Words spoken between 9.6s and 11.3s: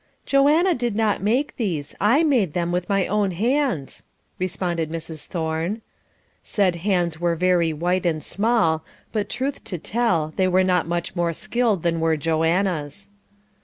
to tell, they were not much